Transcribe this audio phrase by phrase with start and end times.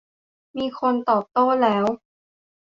[0.57, 1.85] มีคนโต้ตอบแล้ว